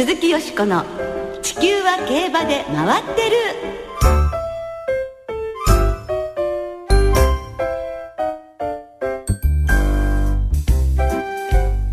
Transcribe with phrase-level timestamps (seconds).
[0.00, 0.82] 鈴木よしこの
[1.44, 3.36] 「地球は競馬で回ってる」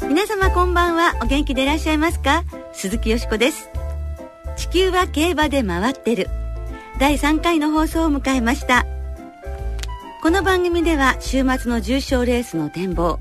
[0.07, 1.16] 皆様こんばんは。
[1.21, 2.46] お元気でいらっしゃいますか？
[2.71, 3.70] 鈴木よしこです。
[4.55, 6.30] 地球は競馬で回ってる。
[7.00, 8.86] 第3回の放送を迎えました。
[10.24, 13.20] この番組では週末の重賞レースの展望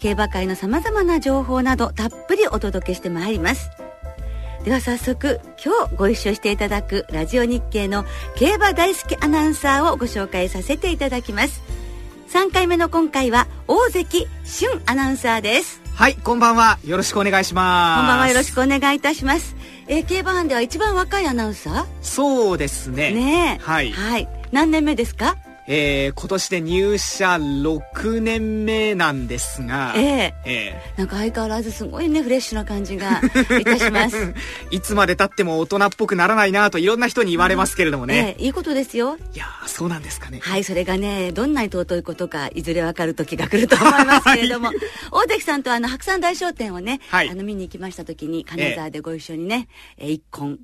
[0.00, 3.70] 競馬界のさまざまな情報などたっぷりお届けしてまいります。
[4.64, 11.62] では早速今日ご一緒していただくラジオ日経の競馬大好きアナウンサーをご紹介させていただきます。
[12.30, 15.82] 3回目の今回は大関俊アナウンサーです。
[15.94, 16.78] はいこんばんは。
[16.82, 18.00] よろしくお願いします。
[18.00, 19.54] こんばんはよろしくお願いいたします。
[19.86, 21.84] えー、競馬班では一番若いアナウンサー？
[22.00, 23.12] そうですね。
[23.12, 25.36] ねはい、はい、何年目ですか？
[25.66, 30.34] えー、今年で入社6年目なんですが、ええ。
[30.44, 33.20] えー、なんか相変わらずすごいねフレッシュな感じが
[33.58, 34.34] いたします。
[34.70, 39.16] いつまでたっても大人っぽくならないなといろんな人に言われますけれどもね、えー、いいことですよ。
[39.34, 40.40] いやそうなんですかね。
[40.42, 44.76] はいそれがねどんなに尊いことかいずれわかる時が来ると思いますけれども、はい、
[45.10, 50.58] 大関さんとあの白山大商店をね、はい、あの見に行きました時に金沢でご一緒にね、えー、一本ね、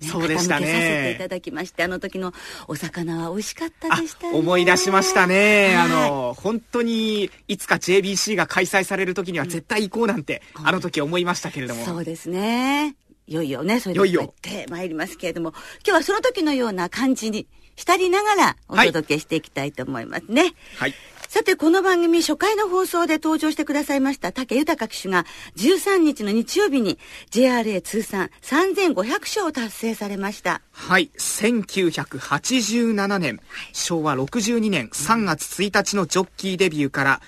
[0.00, 0.66] そうでしたね。
[0.66, 2.32] させていただきまして、あの時の
[2.68, 4.38] お魚は美味しかったでしたね。
[4.38, 5.74] 思い出しましたね。
[5.76, 11.84] はい、あの、本当に、いつか JBC が開催される時には絶対行こうなんて、うん、あの時思いましたけれども。
[11.84, 12.96] そうですね。
[13.26, 15.50] いよいよね、そういうのってまいりますけれども、
[15.86, 20.52] 今日はその時のような感じに浸りながらお届けしていきたいと思いますね。
[20.76, 20.94] はい。
[21.32, 26.98] さて、この番組初回の放送で登場してくださいました武豊騎手が13日の日曜日に
[27.30, 30.60] JRA 通算3500勝を達成されました。
[30.72, 31.08] はい。
[31.16, 33.38] 1987年、
[33.72, 37.20] 昭和62年3月1日のジョッキーデビューから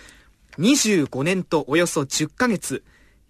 [0.58, 2.82] 25年とおよそ10ヶ月、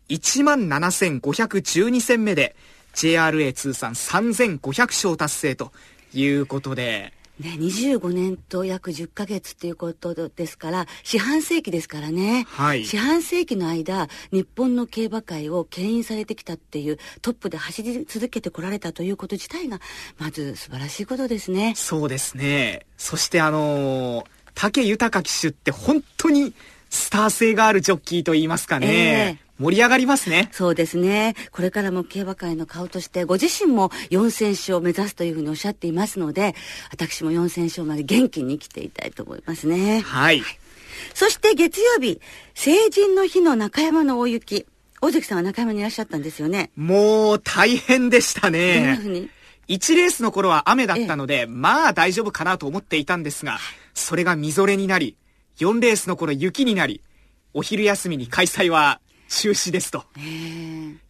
[0.09, 2.56] 17,512戦目で
[2.95, 5.70] JRA 通算3500勝達成と
[6.15, 7.12] いうことで、
[7.43, 12.47] ね、25年と約10ヶ月っていうことですから、四半世紀ですからね。
[12.49, 12.87] はい。
[12.87, 19.81] 四半世紀の間、日本の競馬界を牽引されてきたっていう、トップで走り続けてこられたということ自体が、
[20.19, 21.75] まず素晴らしいことですね。
[21.77, 22.87] そうですね。
[22.97, 24.25] そしてあのー、
[24.55, 26.55] 武豊騎手って本当に
[26.91, 29.39] スター性があるジョッキーと言いますかね。
[29.39, 30.49] えー盛り上がりますね。
[30.53, 31.34] そうですね。
[31.53, 36.56] これからも競馬界の顔として、ご自身も4戦勝を目指すというふうにおっしゃっていますので、
[36.91, 40.01] 私も4戦勝まで元気に生きていたいと思いますね。
[40.01, 40.41] はい。
[40.41, 40.59] はい、
[41.15, 42.21] そして月曜日、
[42.55, 44.67] 成人の日の中山の大雪。
[45.01, 46.71] 大関さんは中山にいらっしゃったんですよね。
[46.77, 48.75] もう大変でしたね。
[48.77, 49.31] どんなふうに
[49.69, 53.59] ？1レースの頃は雨だったので、ええ、まあ大丈夫かなと思っていたんですが、
[53.95, 55.17] それがみぞれになり、
[55.59, 57.01] 4レースの頃雪になり、
[57.55, 59.01] お昼休みに開催は
[59.32, 60.04] 中止ですと。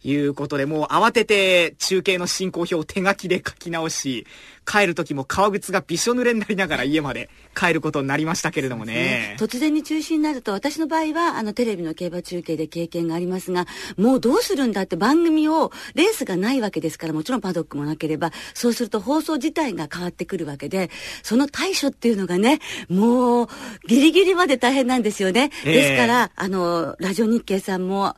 [0.01, 4.25] いうことで、もう慌てて中継の進行表を手書きで書き直し、
[4.65, 8.93] 帰る時も革靴がびしょ濡れになりながら家まで帰ることになりましたけれどもね。
[8.93, 20.89] ね突然に中止になると、私の場合は、あの、テレビの競馬中継で経験がありますが、もうどうするんだって番組を、レースがないわけですから、もちろんパドックもなければ、そうすると放送自体が変わってくるわけで、
[21.21, 22.59] その対処っていうのがね、
[22.89, 23.47] もう、
[23.87, 25.51] ギリギリまで大変なんですよね。
[25.65, 28.15] えー、ですから、あの、ラジオ日経さんも、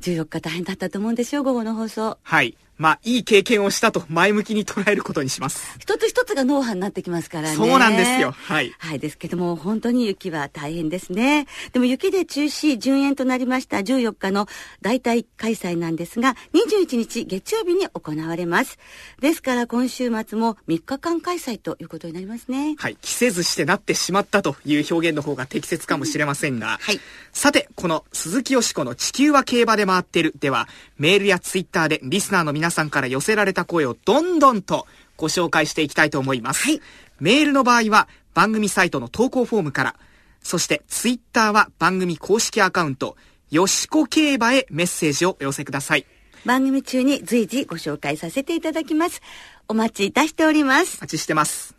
[0.00, 2.18] 14日大変だったと思うんですよ、午後の放送。
[2.22, 2.56] はい。
[2.78, 5.76] まあ、いい経験をしたと前向きに捉えることにします。
[5.78, 7.56] 一つ一つが脳波になってきますからね。
[7.56, 8.30] そうなんですよ。
[8.32, 8.72] はい。
[8.78, 11.46] はい、ですけども、本当に雪は大変ですね。
[11.72, 14.46] でも雪で中止、順延となりました14日の
[14.80, 18.78] 大体開催なんですが、21日月曜日に行われます。
[19.20, 22.76] ですから今週末も3日間開催ということになりますね。
[22.78, 22.96] はい。
[23.02, 27.00] 着せずしてなってしまったという表現の方が適切かもしれませんが、はい。
[27.32, 34.86] さて、この鈴木よしこの地球は競馬で回ってるでは、メールやツイッターでリスナーの皆さんから寄せられた声をどんどんと
[35.16, 36.64] ご紹介していきたいと思います。
[36.64, 36.80] はい。
[37.20, 39.96] メールの場合は番組サイトの投稿フォームから、
[40.42, 43.16] そしてツイッターは番組公式アカウント、
[43.50, 46.06] よしこ競馬へメッセージをお寄せください。
[46.44, 49.20] 番組中に随時ご紹介させていただきます。
[49.66, 50.98] お待ちいたしております。
[50.98, 51.74] お待ちしてます。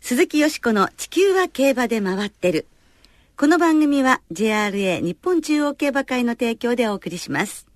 [0.00, 2.66] 鈴木よしこの地球は競馬で回ってる。
[3.36, 7.73] この番組は JRA 日本中央競馬会の提供でお送りします。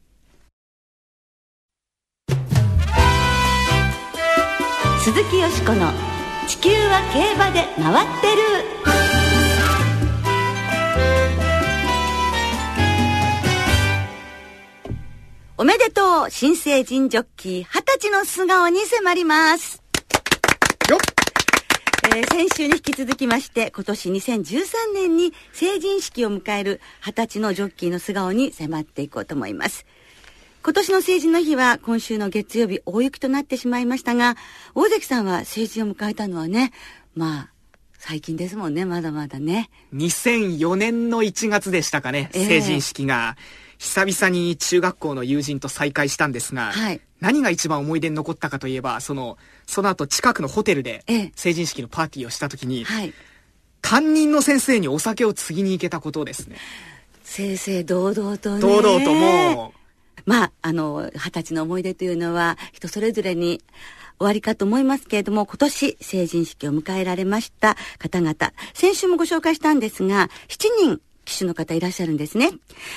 [5.09, 5.91] 鈴木よしこの
[6.47, 8.43] 「地球は競馬で回ってる」
[15.57, 19.83] おめでとう新成人ジョッキー二十歳の素顔に迫ります。
[20.91, 20.99] よ
[22.05, 29.87] えー、先週に引き続きまして今年2013年に成人式を迎える二十歳のジョッキーの素顔に迫っていこうと思います
[30.69, 34.37] 今年の成人の日は今週の月曜日大雪となってしまいましたが、
[34.75, 36.73] 大関さんは成人を迎えたのはね、
[37.15, 37.51] まあ、
[37.99, 39.71] 最近ですもんね、まだまだね。
[39.95, 43.39] 2004年の1月でしたかね、ええ成人式が。
[43.79, 53.15] 久々に中学校の友人と再会したんですが、はい何が一番思い出に残ったかといえば、その、その後近くのホテルでええ成人式のパーティーをした時に、はい。
[53.81, 56.59] 担任の先生にお酒を継ぎに行けたことですね。
[57.25, 58.61] 正々堂々とね。
[58.61, 59.78] 堂々ともう、
[60.29, 63.63] まあ、あの、二十歳の思い出というのは人それぞれに
[64.19, 68.35] 終わりかと思いますけれども、今年成人式を迎えられました方々、
[68.75, 72.51] 先週もご紹介したんですが、7人騎手の方いらっしゃるんですね。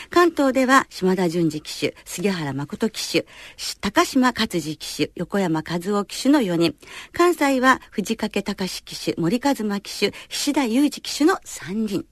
[0.09, 3.25] 関東では島田淳二騎手、杉原誠騎手、
[3.79, 6.75] 高島勝次騎手、横山和夫騎手の4人。
[7.13, 12.05] 関西は藤掛隆騎手、森和馬騎手、菱田裕二騎手の3人。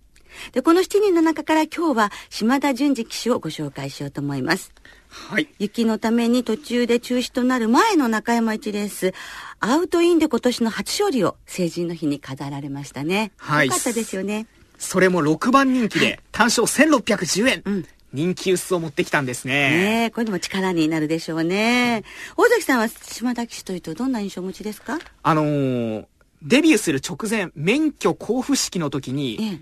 [0.53, 4.71] で、この7人の中から今日は島田淳二騎手をご紹介しようと思います。
[5.09, 5.47] はい。
[5.59, 9.13] 雪のために途中で中止となる前の中山一レース、
[9.59, 13.31] アウトインで今年の初勝利を成人の日に飾られましたね。
[13.37, 14.47] はいよかったですよね。
[14.77, 17.61] それも6番人気で、単勝1610円。
[17.65, 19.53] うん人気薄を持ってきたんですね。
[19.69, 22.03] ねえ、これでも力になるでしょうね。
[22.37, 24.97] 大崎さんは島田騎手というとどんな印象をお持ちですか？
[25.21, 26.05] あのー
[26.41, 29.59] デビューする直前、免許交付式の時に、ええ。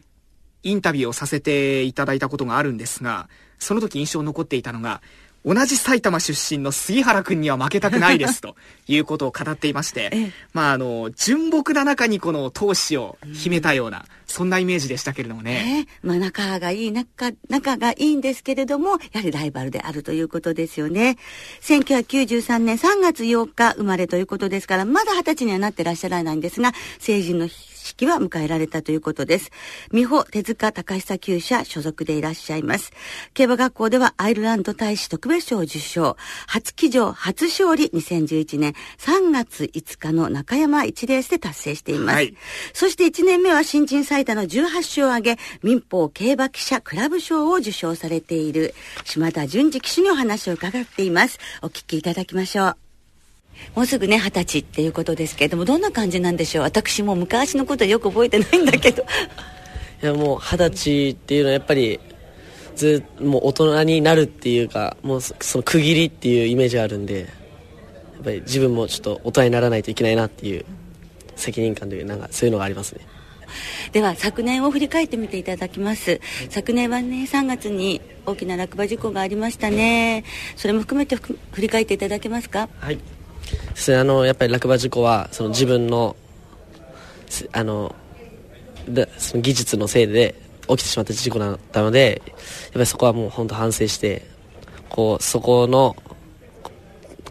[0.64, 3.28] インタビューをさせていただいたことがあるんですが、
[3.60, 5.02] その時印象に残っていたのが、
[5.48, 15.54] 同じ埼玉出身の杉原くんには負けたくないですと いうことを語っていまして、ええまああの、純朴な中にこの闘志を秘めたような、そんなイメージでしたけれどもね。
[15.64, 21.18] ねまあ仲がいい、仲、仲がいいんですけれども、やはりライバルであるということですよね。
[21.62, 27.48] 1993年3月8日生まれということですから、まだ20歳にはなってらっしゃらないんですが、成人の
[27.88, 29.52] 式は迎えられたということです。
[29.92, 32.92] 美穂手塚高久厩舎所属でいらっしゃいます。
[33.34, 36.18] 競馬学校ではアイルランド大使特別賞を受賞。
[36.48, 42.16] 初騎乗、初勝利2011年3月5日の中山1レースで達成しています。
[42.16, 42.36] はい
[42.74, 48.74] そして1年目は新人最多の18勝を挙げ、民放競馬記者クラブ賞を受賞されている
[49.04, 51.40] 島田淳二騎手にお話を伺っています。
[51.62, 52.87] お聞きいただきましょう。
[53.76, 56.64] もうすぐね、二十歳っていうことですけれども、どんな感じなんでしょう？
[56.64, 59.04] 私もう昔のことよく覚えてないんだけど。
[60.02, 62.00] いやもう二十歳っていうのはやっぱり
[62.76, 67.26] ずっもう大人になるっていうかもうそその区切りっていうイメージがあるんでや
[68.22, 70.66] っぱり自分もちょっと大人にならないといけないなっていう
[71.36, 73.02] 責任感というなんかそういうのがありますね。
[73.92, 76.22] では昨年を振り返ってみていただきます。
[76.52, 80.24] 昨年はね3月に大きな落馬事故がありましたね。
[80.56, 82.70] それも含めて振り返っていただけますか？
[82.80, 83.00] はい
[84.00, 86.16] あのやっぱり落馬事故はその自分の
[87.52, 87.96] あの
[88.88, 90.36] でその技術のせいで
[90.68, 92.34] 起きてしまった事故だったのでや
[92.70, 94.26] っぱりそこはもう本当反省して
[94.90, 95.96] こうそこの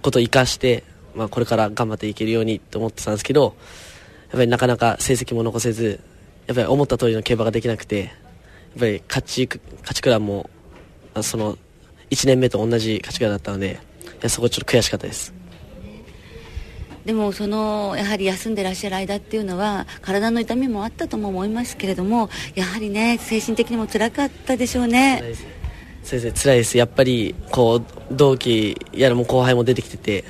[0.03, 0.85] ことを生かして、
[1.15, 3.57] まあ、これから頑張っていけるようにと思ってたんですけど
[4.29, 6.01] やっぱりなかなか成績も残せず
[6.47, 8.11] やっぱり思った通りの競馬ができなくてやっ
[8.79, 10.49] ぱり勝ち勝ちクラも
[11.23, 11.57] その
[12.11, 13.81] 1年目と同じ勝ちクラだったので
[14.29, 15.36] そこちょっと悔しかったです。
[17.07, 25.23] でもそのやはり休んでらっしゃる間っていうのは体の痛みもあったとも思いますけれどもやはりね精神的にも辛かったでしょうね。
[26.03, 26.77] 先生辛いです。
[26.77, 30.25] やっぱりこう同期やらも後輩も出てきてて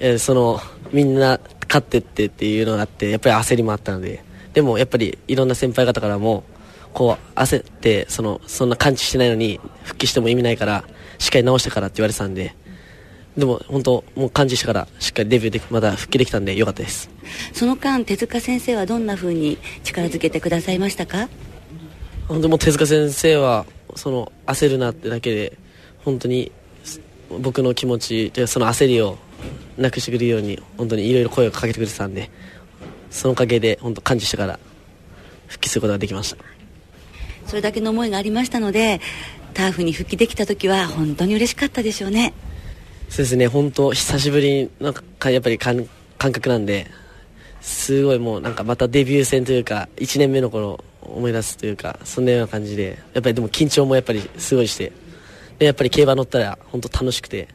[0.00, 0.60] えーその
[0.92, 6.44] みんな勝ってってっていうのがあってやっぱり焦りもあったのででもやっぱりいろんな先輩方からも
[6.92, 10.84] こう焦ってそのそんな感知してないのに復帰しても意味ないから
[11.18, 12.54] しっかり直してからって言われてたんで
[13.38, 17.08] でも本当もう感知してからしっかりデビューできまだ復帰できたんでよかったです。
[17.52, 21.28] その間手塚先生はどんな風に力づけてくださいましたか？
[22.26, 23.64] 本当にもう手塚先生は
[23.94, 25.56] その焦るなってだけで
[26.04, 26.50] 本当に
[26.82, 27.00] す
[27.40, 29.18] 僕の気持ちというかその焦りを
[29.76, 32.30] なくしてくれるように本当にいろいろ声をかけてくれてたんで
[33.10, 34.58] そのおかげで本当感知してから
[35.46, 36.44] 復帰することができました。
[37.46, 39.00] それだけの思いがありましたので
[39.54, 42.34] ターフに復帰できた時は本当に嬉しかったでしょうね
[43.08, 45.88] そうですね本当久しぶりのかやっぱり感
[46.18, 46.90] 感覚なんで
[47.60, 54.92] すごいもうなんかまたデビュー戦というか1年目の頃思い出すというかそんなような感じでやっぱりでも緊張もやっぱりすごいして
[55.58, 57.48] でやっぱり競馬乗ったら本当楽しくて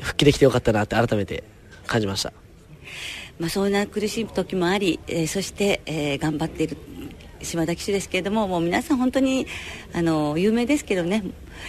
[0.00, 1.44] 復帰できてよかったなって改めて
[1.86, 2.32] 感じました。
[3.38, 6.76] まあ、そんな苦しい時もあり、えーそして、えー頑張っている
[7.44, 9.46] 島田騎手ですけれどももう皆さん本当に
[9.92, 11.22] あの有名ですけどね、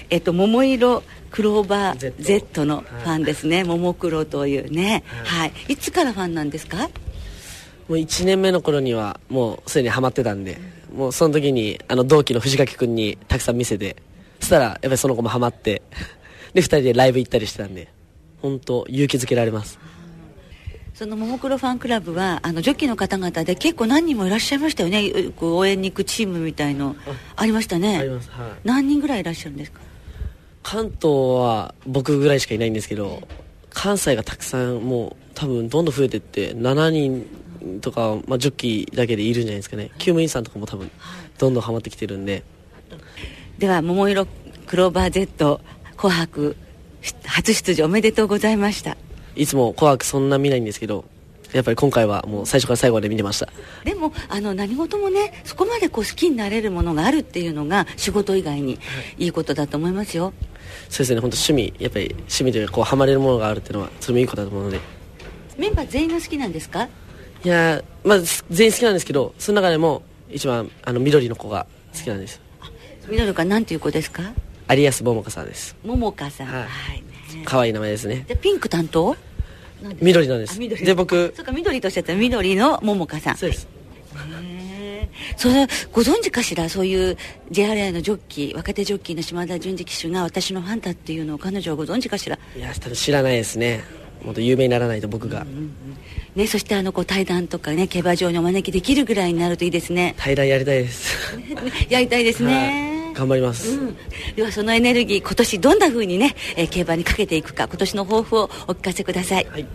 [0.09, 6.89] えっと桃色クローバー Z のファンですね、ももクロというね、はい、い、つからファンなんですか？
[7.87, 10.57] もう1年目の頃にはもうすでにハマってたんで
[10.95, 13.97] もうその時にあの同期の藤垣君にたくさん見せて
[14.39, 15.81] そしたらやっぱりその子もハマって
[16.53, 17.89] で、二人でライブ行ったりしてたんで、
[18.41, 19.77] 本当勇気づけられます。
[20.95, 25.11] そのももクロファンクラブはあのジョッキーの方々で結構何人もいらっしゃいましたよね。
[25.35, 26.95] こう応援に行くチームみたいの。
[27.35, 27.97] ありましたね。
[27.97, 28.31] あります。
[28.31, 28.51] はい。
[28.63, 29.81] 何人ぐらいいらっしゃるんですか？
[30.63, 31.01] 関東
[31.35, 33.27] は僕ぐらいしかいないんですけど、
[33.71, 39.89] 関西がたくさんもう多分どんどん増えてって、7人とか、まあ、ジョッキーだけでいるんじゃないですかね。
[39.97, 40.89] 救務員さんとかも多分、
[41.37, 42.43] どんどんハマってきてるんで、
[43.57, 44.27] では桃色
[44.65, 45.59] クローバー Z
[45.97, 46.55] 紅白
[47.25, 48.97] 初出場おめでとうございました
[49.35, 51.05] いつも紅白そんな見ないんですけど、
[51.53, 53.49] やっぱり今回はもう最初から最後まで見てました。
[53.83, 58.79] でもあの何事もねそこまでこう好きになれるものがあるっていうのが仕事以外に
[59.17, 60.33] いいことだと思いますよ
[60.89, 64.79] そうですね、本当趣味、やっぱり趣味というかこうハマれるものがあるっていうのは、それもいいことだと思うので。
[65.57, 66.89] メンバー全員が好きなんですか？
[67.43, 72.41] いやーまあ、全員好きなんですけど、その中でも一番あの緑の子が好きなんです。
[73.07, 74.33] みどるかなんていう子ですか？
[74.69, 75.75] 有安桃香さんです。
[75.85, 77.04] ももかさんはいはいね
[77.45, 78.25] 可愛い名前ですね。
[78.27, 79.15] でピンク担当？
[80.01, 80.47] 緑なんで？
[80.47, 80.59] す。
[80.59, 83.67] で、僕、そうか緑としてた緑のももかさんそうです。
[85.37, 86.69] それご存知かしら？
[86.69, 87.17] そういう
[87.51, 92.37] JRI のジョッキー若手ジョッキーの島田純次騎手が私のファンだっていうのを彼女はご存知かしら？
[92.55, 93.83] いや、多分知らないですね。
[94.23, 95.45] もっと有名にならないと僕が。
[96.35, 101.15] ねそしてあのこう対談とかね競馬場にお招きできるぐらいになるといいですね対談やりたいです。
[101.89, 102.84] やりたいですはねい
[103.15, 103.69] 頑張ります。
[103.71, 103.97] うん、
[104.35, 109.65] ではそのエネルギー今年どんな風にね、えー競馬にかけていくか今年の抱負をお聞かせくださいはい。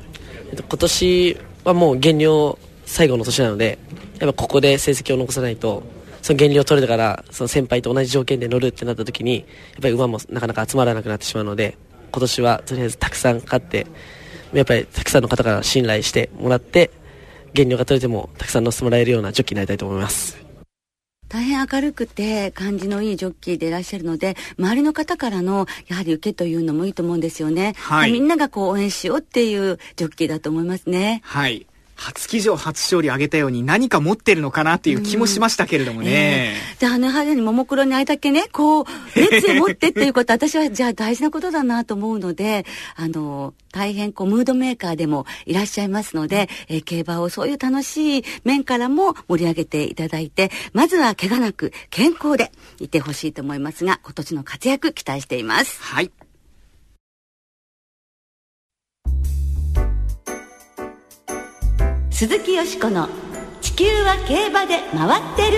[0.50, 3.78] えっと、今年はもう減量最後の年なので、
[4.18, 5.82] やっぱここで成績を残さないと、
[6.23, 9.47] その減量取れてから、その先輩と同じ条件で乗るってなった時に、やっ
[9.80, 11.78] ぱり馬もなかなか集まらなくなってしまうので、
[12.12, 13.87] 今年はとりあえずたくさん勝って、
[14.52, 16.90] やっぱりたくさんの方から信頼してもらって、
[17.54, 20.50] 減量が取れてもたくさん乗せてもらえるようなジョッキーになりたいと思います。
[21.30, 28.12] 大変明るくて感じのいいジョッキーでいらっしゃるので周りの方からのやはり受けというのもいいと思うんですよね、はい。
[28.12, 31.20] みんながこう応援しようっていうジョッキーだと思いますね。
[31.25, 31.66] はい。
[32.00, 36.54] 初騎乗初勝利を挙げたように何か持ってるのかなっていう気もしましたけれどもね。
[36.78, 42.64] であのやはりももクロにあれだけねこう 熱を持ってっていうこと私はじゃあ大事なことだなと思うので
[42.97, 56.11] あの大変こうムードメーカーでもいらっしゃいますので、えー競馬をそういう楽しい面からも盛り上げていただいてまずは怪我なく健康でいてほしいと思いますが今年の活躍期待していますはい。
[62.20, 63.08] 鈴木よしこの
[63.62, 65.56] 「地球は競馬で回ってる」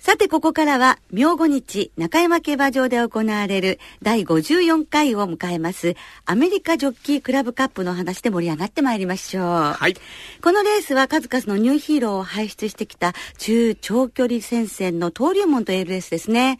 [0.00, 5.94] さてここからは明後日中山競馬場で行われる第54回を迎えます
[6.26, 9.44] アメリカジョッキークラブカップの話で盛り上がってまいりましょう。
[9.44, 9.94] はい。
[10.42, 16.58] このレースは数々のニューヒーローを輩出してきた中長距離戦線の登竜門といえるレースですね。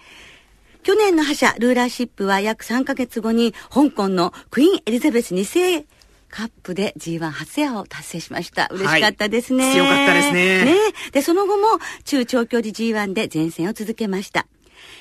[0.85, 5.87] 去年の覇者ルーラーシップは約3ヶ月後に香港のクイーンエリザベス2世
[6.29, 8.69] カップで G1 初制覇を達成しました。
[8.71, 9.64] 嬉しかったですね。
[9.64, 10.67] はい強かったですね
[11.12, 14.47] で、その後も中長距離 G1 で前線を続けました。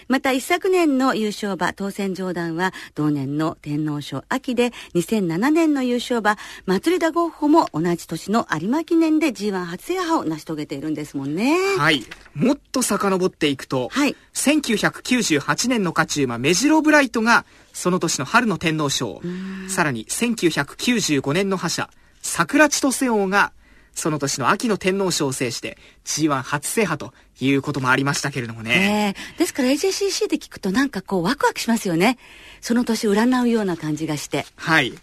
[0.08, 11.58] また一昨年の優勝馬当選上段は同年の天皇賞秋で2007年の優勝馬祭り田ゴッホも同じ年の有馬記念で G1 初制覇を成し遂げているんですもんね。
[11.78, 12.04] はい。
[12.34, 19.22] もっと遡っていくと、はい1998年の勝ち馬メジロブライトがその年の春の天皇賞、
[19.68, 21.90] さらに1995年の覇者
[22.22, 23.54] 桜千歳王が
[23.96, 29.16] その年の秋の天皇賞を制して G1 初制覇ということもありましたけれどもね。
[29.16, 32.18] ええですから AJCC で聞くとなんかこうワクワクしますよね。
[32.62, 34.46] その年占うような感じがして。
[34.56, 34.94] はい。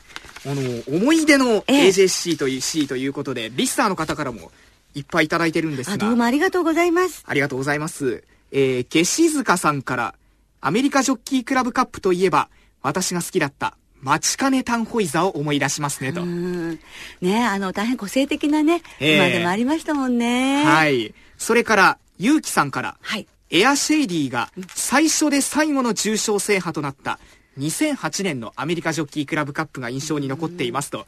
[0.47, 4.50] あの、思い出のええ AJC という C ということで、リスターの方からも
[4.94, 5.99] いっぱいいただいてるんですあ、が。
[5.99, 7.23] どうもありがとうございます。
[7.26, 8.25] ありがとうございます。
[8.52, 10.14] えー、ゲシズカさんから、
[10.61, 12.49] アメリカジョッキークラブカップといえば、
[12.82, 16.23] 私が好きだった、マチカネタンホイザを思い出しますねと。
[16.23, 16.78] うん。
[17.21, 20.64] ねあの、大変個性的なね、ええ馬でもありましたもんね。。
[20.64, 21.14] はいい。
[21.37, 23.26] それから、ゆうきさんから、はい。
[23.50, 27.19] エアシェイディが最初で最後の重賞制覇となった
[27.59, 31.07] 2008年のアメリカジョッキークラブカップが印象に残っていますと、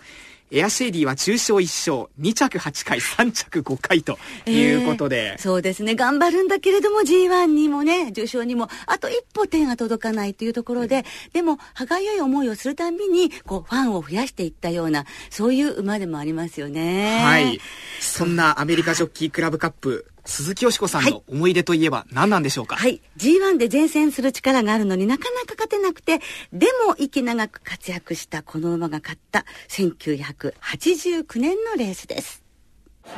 [0.55, 5.95] エアシェイディは重賞1勝、2着8回、3着5回ということでええ、そうですね。
[5.95, 17.25] 頑張るんだけれども G1 にもね、受賞にも、あと一歩手が届かないというところで、でも、歯がゆい思いをするたんびに、こう、ファンを増やしていったような、そういう馬でもありますよね。
[17.25, 17.59] はい。
[18.01, 22.77] そんなアメリカジョッキークラブカップ、鈴木よしこさんの思い出といえば何なんでしょうか？
[22.77, 23.01] はい。
[23.17, 26.21] G1 で前線する力があるのになかなか勝てなくて、
[26.53, 32.42] でも息長く活躍したこの馬が勝った1989年のレースです。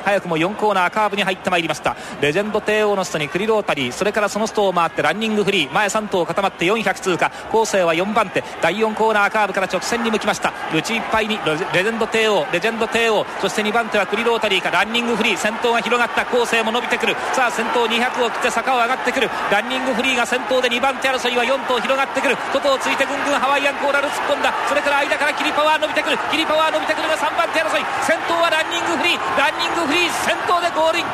[0.04, 1.96] 早くも4コーナーカーブに入ってまいりました。
[2.20, 5.72] レジェンド帝王の人にクリロータリーそれからそのストを回ってランニングフリー。
[5.72, 7.30] 前3頭固まって400通過。
[7.50, 8.42] 構成は4番手。
[8.60, 10.52] 第4コーナーカーブから直線に向きました。
[10.74, 12.46] 内いっぱいにレジェンド帝王。
[12.52, 13.24] レジェンド帝王。
[13.40, 15.36] そして2番手はクリロータリーかランニングフリー。
[15.36, 16.26] 先頭が広がった。
[16.26, 17.16] 構成も伸びてくる。
[17.32, 19.30] さあ先頭200を切って坂を上がってくる。
[19.50, 22.36] ランニングフリーが先頭で2番手争いは4頭広がってくる。
[22.52, 24.52] 外をついてぐんぐんハワイアンコーラル突っ込んだ。
[24.68, 26.18] それから間からキリパワー伸びてくる。
[26.30, 27.84] キリパワー伸びてくるが3番手争い。
[28.02, 29.38] 先頭はランニングフリー。
[29.38, 31.04] ランニングフリー先頭でゴールイン。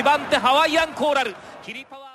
[0.00, 1.34] 2番手ハワイアンコーラル。
[1.62, 2.08] キリパワー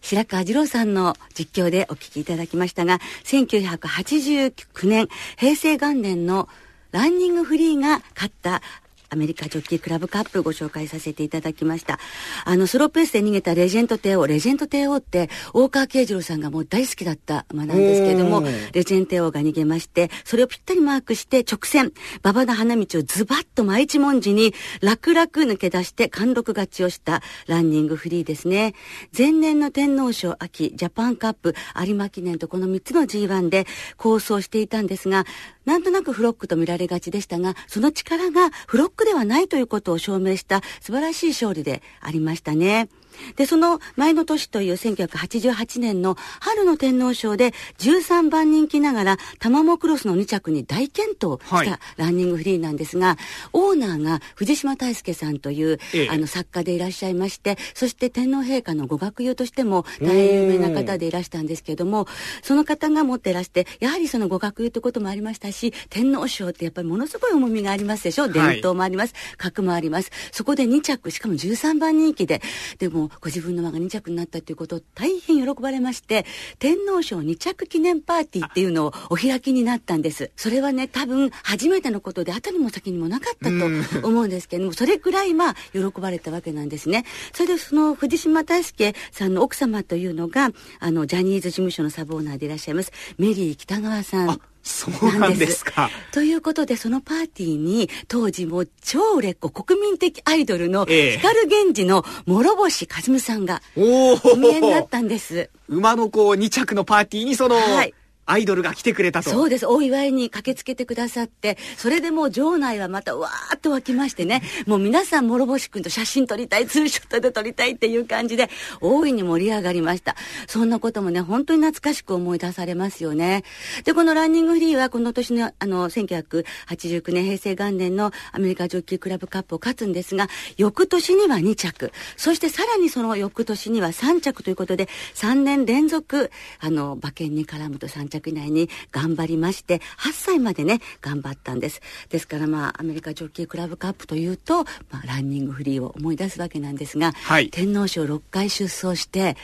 [0.00, 6.48] 白川二郎さんの実況でお聞きいただきましたが、1989年、平成元年の
[6.92, 8.62] ランニングフリーが勝った
[9.10, 11.98] アメリカジョッキークラブカップご紹介させていただきました。
[12.44, 28.74] あの、スローペースで逃げたレジェンド帝王、レジェンド帝王って、大川慶次郎さんがもう大好きだった馬なんですけれども、レジェンド帝王が逃げまして、それをぴったりマークして直線、馬場の花道をズバッと毎一文字に楽々抜け出して貫禄勝ちをしたランニングフリーですね。
[29.16, 31.54] 前年の天皇賞秋、ジャパンカップ、
[31.86, 35.24] 有馬記念とこの3つの G1 で構想していたんですが、
[35.68, 42.88] なんとなくフロックと見られがちでしたが、その力がフロックではないということを証明した素晴らしい勝利でありましたね。
[43.36, 53.16] で、その前の年という1988年の春の天皇賞で13番人気ながら、タマモクロスの2着に大健闘したランニングフリーなんですが、はい、
[53.52, 62.06] オーナーが藤島大輔さんという、ええ、あの作家でいらっしゃいまして、そして天皇陛下のご学友としても大変有名な方でいらしたんですけれども、
[62.42, 68.28] その方が持っていらして、やはりそのご学友ということもありましたし、天皇賞ってやっぱりものすごい重みがありますでしょ？
[68.28, 70.10] 伝統もあります、格もあります。
[70.32, 72.40] そこで2着、しかも13番人気で、
[72.78, 76.26] でもご自分の馬が2着になったということを大変喜ばれまして、
[76.58, 80.30] 天皇賞2着記念パーティーっていうのをお開きになったんです。
[80.36, 87.04] それはね、多分初めてのことで後にも先にもなかったと思うんですけれども、それくらいまあ喜ばれたわけなんですね。
[87.32, 90.50] それでその藤島大輔さんの奥様というのが、
[90.80, 94.40] あの、ジャニーズ事務所のサボーナーでいらっしゃいます、メリー北川さん。
[94.68, 95.90] そうなんですか。
[96.12, 105.48] ということで、そのパーティーに、当時も超売れっ子、国民的アイドルの、光源氏の諸星和美さんが、お見えになったんです。
[105.68, 107.94] 馬の子2着のパーティーにその、はい、
[108.30, 109.30] アイドルが来てくれたと。
[109.30, 109.66] そうです。
[109.66, 120.14] お祝いに駆けつけてくださって、それでもう場内はまたわーっと沸きましてね、もう皆さん諸星君と写真撮りたい、ツーショットで撮りたいっていう感じで、大いに盛り上がりました。
[120.46, 123.44] そんなこともね、本当に懐かしく思い出されますよね。
[123.84, 141.80] で、このランニングフリーはこの年の、あの、1989年平成元年のアメリカジョッキークラブカップを勝つんですが、翌年には2着、そしてさらにその翌年には3着ということで、3年連続、あの、馬券に絡むと3着着以内に頑張りまして、8歳までね、頑張ったんです。
[142.08, 149.36] ですからまあ、アメリカジョッキークラブカップというと、まあ、ランニングフリーを思い出すわけなんですが、はい、天皇賞6回出走して、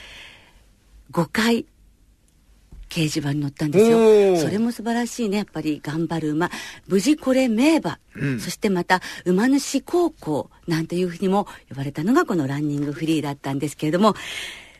[1.11, 1.65] 5回、
[2.89, 4.37] 掲示板に乗ったんですよ。
[4.37, 5.37] それも素晴らしいね。
[5.37, 6.49] やっぱり頑張る馬。
[6.87, 7.99] 無事これ名馬。
[8.15, 14.15] うん、そしてまた馬主高校なんていうふうにも呼ばれたのがこのランニングフリーだったんですけれども。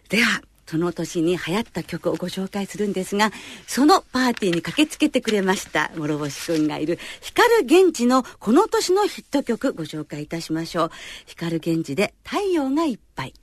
[0.09, 3.31] では、その年に流行った曲をご紹介するんですが、
[3.67, 10.91] そのパーティーに駆けつけてくれました、諸星くんがいる、光源氏のこの年のヒット曲ご紹介いたしましょう。
[11.27, 13.33] 光源氏で太陽がいっぱい。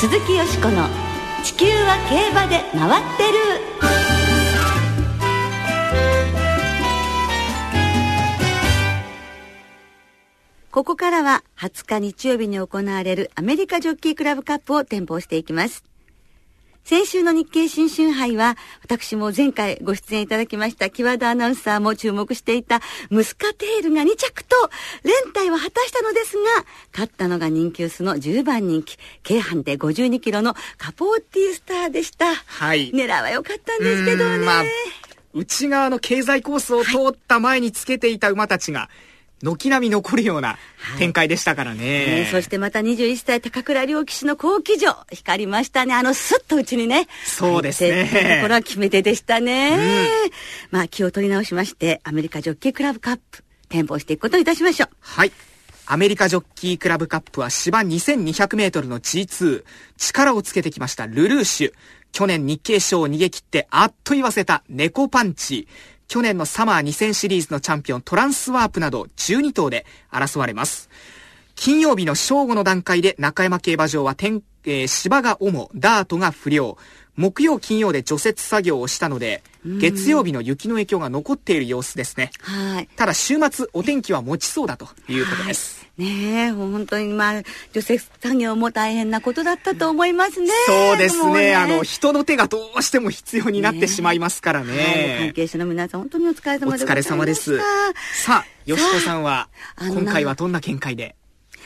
[0.00, 0.88] 鈴木よしこの
[1.42, 3.97] 地球は競馬で回ってる。
[10.70, 15.82] ここからは20日日曜日に行われるアメリカジョッキークラブカップを展望していきます。
[16.84, 24.56] 先週の日経新春杯は、私も前回ご出演いただきました木和田アナウンサーも注目していたムスカテールが2着と
[25.04, 26.42] 連帯は果たしたのですが、
[26.92, 32.34] 勝ったのが人気薄の10番人気、京阪で52キロのカポーティースターでした。
[32.34, 32.90] はい。
[32.92, 34.38] 狙いは良かったんですけどね。
[34.44, 34.64] まあ、
[35.34, 39.07] 内側の経済コースを通った前につけていた馬たちが、はい
[39.42, 40.58] 軒並み残るような
[40.98, 41.78] 展開でしたからね。
[41.78, 45.94] はいねそしてまた21歳高倉良騎士の好騎乗、光りましたね。
[45.94, 47.08] あのスッとうちにね。
[47.24, 48.40] そうですね。
[48.42, 50.08] これは決め手でしたね。
[50.24, 50.30] うん、
[50.70, 54.88] まあ気を取り直しまして、アメリカジョッキークラブカップ、展望していくことにいたしましょう。
[55.00, 55.32] はい。
[55.90, 59.64] アメリカジョッキークラブカップは芝2200メートルの G2、
[59.96, 61.72] 力をつけてきましたルルーシュ。
[62.12, 65.66] 去年日経賞を逃げ切ってあっと言わせた猫パンチ。
[66.08, 70.88] 去年のサマー2000シリーズのチャンピオントランスワープなど12頭で争われます。
[71.54, 76.78] 金曜日の正午の段階で中山競馬場は天、えー芝が主、ダートが不良。
[77.16, 82.30] 木曜、金曜で除雪作業をしたので、月曜日の雪の影響が残っている様子ですね。
[82.40, 82.88] はい。
[82.96, 85.77] ただ週末、お天気は持ちそうだということです。
[85.98, 90.48] ねえ、本当にまあ、除雪作業も大変なことだったと思いますね。
[90.66, 91.56] そうですもうね。
[91.56, 95.16] あの、人の手がどうしても必要になってしまいますからね。
[95.18, 96.92] はい、関係者の皆さん、本当にお疲れお様でございました。
[96.92, 97.58] 疲れ様です。
[97.58, 99.48] さあ、よしこさんは、
[99.80, 101.16] 今回はどんな見解で？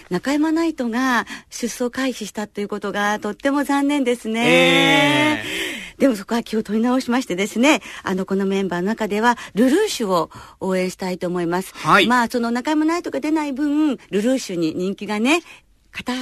[0.08, 5.42] 中山ナイトが出走開始したということがとっても残念ですね。
[5.44, 11.74] えでもそこは気を取り直しましてですね、あの、このメンバーの中では、ルルーシュを応援したいと思います。
[11.74, 15.42] はいまあ、その中山ナイトが出ない分、ルルーシュに人気がね、
[15.90, 16.12] 肩、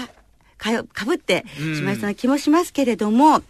[0.59, 3.43] かよかぶってしまいそうな気もしますけれども、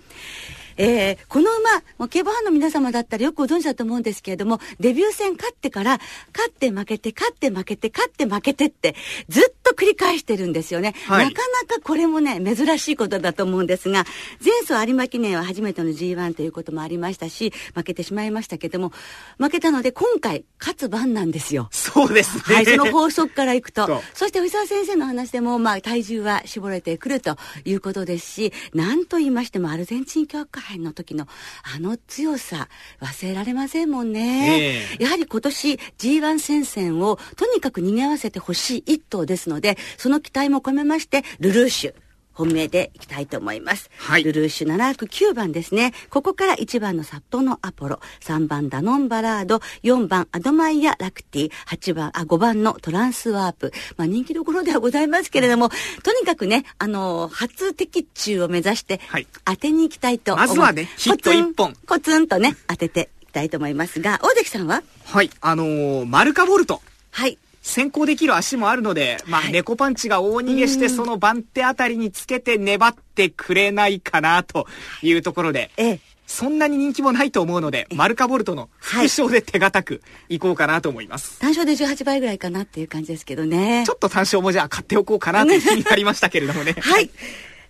[0.80, 6.00] えーこの馬、もう競馬ファンの皆様だったらよくご存知だと思うんですけれども、デビュー戦勝ってから、
[6.34, 8.94] 勝って負けて、勝って負けて、勝って負けてって、
[9.28, 10.94] ずっと繰り返してるんですよね。
[11.06, 14.06] はいなかなかこれもね、珍しいことだと思うんですが、
[14.42, 18.92] 前走有馬記念は初めての G1 ということもありましたし、負けてしまいましたけども、
[19.38, 21.68] 負けたので今回、勝つ番なんですよ。
[21.70, 22.54] そうですね。
[22.54, 31.26] はい、その法則からいくとそして、藤沢先生の話でも、まあ、体重は絞れてくるということですし、なんと言いましても、アルゼンチン協会の時の、
[31.74, 32.68] あの強さ、
[33.00, 34.86] 忘れられませんもんね。
[34.90, 41.94] ええやはり今年 G1 戦線をとにかく賑わせてほしい一頭ですので、その期待も込めまして、ルルーシュ。
[42.32, 43.90] 本命でいきたいと思います。
[43.96, 45.92] はいルルーシュ7枠9番ですね。
[46.10, 53.72] ここから1番のサットのアポロ、3番ダノンバラード、4番アドマイヤラクティ、8番、あ、5番のトランスワープ。
[53.96, 55.70] まあ人気どころではございますけれども、
[56.02, 64.82] とにかくね、あのー初的中を目指してはい、当てに行きたいと思いまずはねヒット一本コツンとね、当てていきたいと思いますが、大関さんは？
[65.06, 66.80] はい、あのーマルカボルト。
[67.10, 67.38] はい。
[67.70, 74.66] 先行できる足もあるので、まあ、はい猫パンチが大逃げして、その番手あたりにつけて粘ってくれないかな、と
[75.02, 76.00] いうところで、ええ。
[76.26, 81.40] そんなに人気もないと思うので、マルカボルトの副賞で手堅くいこうかなと思います。
[81.40, 83.82] 単勝で18倍ぐらいかなっていう感じですけどね。
[83.84, 86.76] ちょっと単勝もじゃあ買っておこうかなという気になりましたけれどもね。
[86.78, 87.10] はい。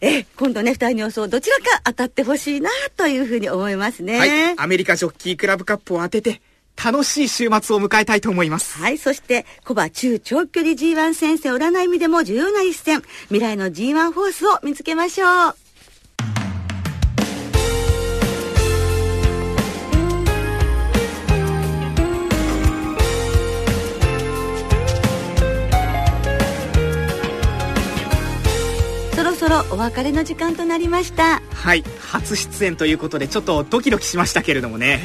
[0.03, 4.19] え、今度ね、二人の予想、どちらか当たってほしいな、というふうに思いますね。
[4.19, 4.59] はい。
[4.59, 6.43] アメリカジョッキークラブカップを当てて、
[6.77, 8.79] 楽しい週末を迎えたいと思います。
[8.79, 8.99] はい。
[8.99, 13.03] そして、コバ中長距離 G1 戦線占い意味でも重要な一戦。
[13.29, 15.70] 未来の G1 フォースを見つけましょう。
[29.51, 31.43] ろお別れの時間となりました。
[31.53, 31.83] はい。
[31.99, 35.01] 初出演ということで、ちょっとドキドキしましたけれどもね。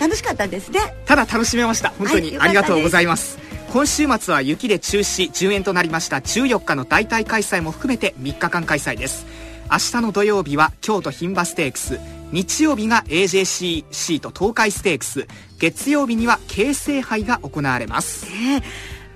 [0.00, 0.80] 楽しかったですね。
[1.04, 1.90] ただ楽しめました。
[1.90, 3.38] 本当はいありがとうございます。
[3.72, 9.26] 今週末は雪で中止、順延となりました14日の大体開催も含めて3日間開催です。
[9.70, 12.00] 明日の土曜日は京都牝馬ステークス、
[12.32, 15.28] 日曜日が AJC シート東海ステークス、
[15.60, 18.24] 月曜日には京成杯が行われます。
[18.24, 18.62] ね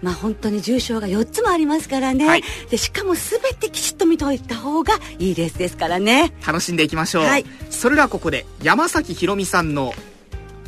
[0.05, 7.25] まあ本当に重賞が4つもありますからね、はいでしかも全てきちっと見ておいた方がいいレースですからね楽しんでいきましょう。
[7.25, 9.95] はいそれではここで山崎ひろみさんの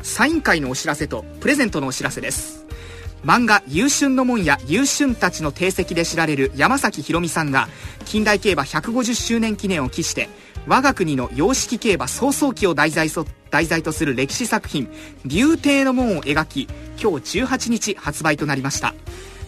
[0.03, 2.56] サイン会のお知らせとプレゼントのお知らせです。
[3.27, 7.69] 漫画「優春の門」や「優春たち」の定石で知られる山崎ひろみさんが
[8.05, 10.29] 近代競馬150周年記念を期して
[10.69, 13.11] 我が国の洋式競馬創創期を題材
[13.51, 14.89] 題材とする歴史作品
[15.27, 16.69] 「竜帝の門」を描き
[17.03, 18.95] 今日18日発売となりました。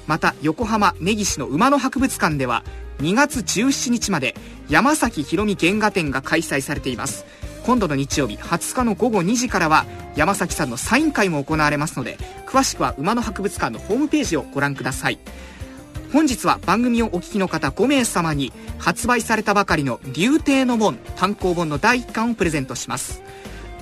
[0.08, 2.64] また横浜根岸の馬の博物館では
[3.00, 4.34] 2月17日まで
[4.68, 7.24] 山崎ひろみ原画展が開催されています。
[7.68, 9.84] 今度の日曜日20日の午後2時からは
[10.16, 15.18] 山崎さんのサイン会も行われますので詳しくは馬の博物館のホームページをご覧ください。
[16.10, 23.20] 本日は番組をお聞きの方5名様に発売されたばかりの「竜帝の門」単行本の第1巻をプレゼントします。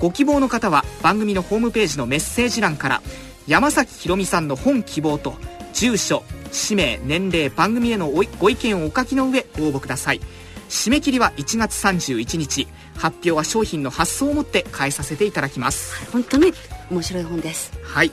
[0.01, 3.01] ご希望の方は番組のホームページのメッセージ欄から
[3.47, 5.35] 山崎ひろみさんの本希望と
[5.71, 10.19] 住所氏名年齢番組へのご意見をお書きの上応募ください。
[10.67, 12.67] 締め切りは1月31日。
[12.97, 16.11] 発表は商品の発送をもって返させていただきます。
[16.11, 16.53] 本当に
[16.91, 17.71] 面白い本です。
[17.83, 18.11] はい。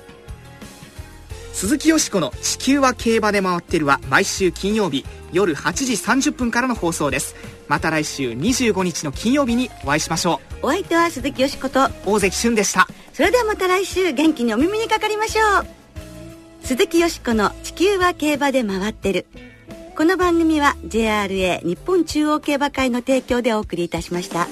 [1.53, 7.35] 鈴木よしこの「地球は競馬で回ってる」は毎週金曜日夜8時30分からの放送です。
[7.68, 12.88] また来週25日の金曜日にお会いしましょお相手は鈴木よしことう大関俊でした。
[13.12, 15.66] それではまた来週元気にお耳にかかりましょう。
[16.64, 19.27] 鈴木よしこの「地球は競馬で回ってる」
[19.97, 24.49] この番組は JRA 日本中央競馬会の提供でお送りいたしました。